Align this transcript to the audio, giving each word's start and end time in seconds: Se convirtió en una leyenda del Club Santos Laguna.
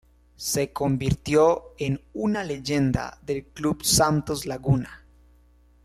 Se 0.35 0.73
convirtió 0.73 1.75
en 1.77 2.01
una 2.15 2.43
leyenda 2.43 3.19
del 3.21 3.45
Club 3.45 3.83
Santos 3.85 4.47
Laguna. 4.47 5.05